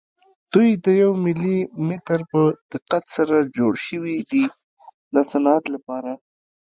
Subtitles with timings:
[0.53, 1.57] دوی د یو ملي
[1.87, 4.43] متر په دقت سره جوړ شوي دي
[5.13, 6.11] د صنعت لپاره.